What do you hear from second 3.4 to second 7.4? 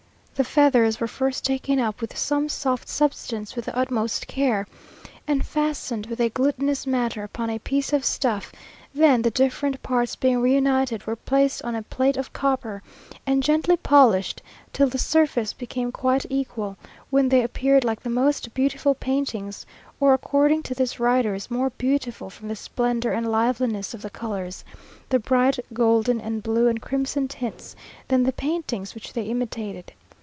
with the utmost care, and fastened with a glutinous matter